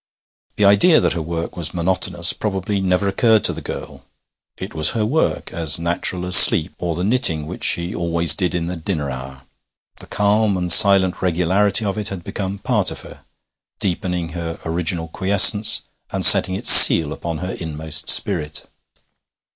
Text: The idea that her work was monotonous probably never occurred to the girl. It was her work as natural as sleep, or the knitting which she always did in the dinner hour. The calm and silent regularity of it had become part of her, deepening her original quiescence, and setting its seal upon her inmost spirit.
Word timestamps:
The 0.55 0.65
idea 0.65 0.99
that 0.99 1.13
her 1.13 1.21
work 1.21 1.55
was 1.55 1.75
monotonous 1.75 2.33
probably 2.33 2.81
never 2.81 3.07
occurred 3.07 3.43
to 3.43 3.53
the 3.53 3.61
girl. 3.61 4.01
It 4.57 4.73
was 4.73 4.93
her 4.97 5.05
work 5.05 5.53
as 5.53 5.77
natural 5.77 6.25
as 6.25 6.35
sleep, 6.35 6.73
or 6.79 6.95
the 6.95 7.03
knitting 7.03 7.45
which 7.45 7.63
she 7.63 7.93
always 7.93 8.33
did 8.33 8.55
in 8.55 8.65
the 8.65 8.75
dinner 8.75 9.11
hour. 9.11 9.43
The 9.99 10.07
calm 10.07 10.57
and 10.57 10.71
silent 10.71 11.21
regularity 11.21 11.85
of 11.85 11.99
it 11.99 12.09
had 12.09 12.23
become 12.23 12.57
part 12.57 12.89
of 12.89 13.01
her, 13.01 13.23
deepening 13.79 14.29
her 14.29 14.57
original 14.65 15.07
quiescence, 15.07 15.81
and 16.09 16.25
setting 16.25 16.55
its 16.55 16.71
seal 16.71 17.13
upon 17.13 17.37
her 17.37 17.51
inmost 17.53 18.09
spirit. 18.09 18.65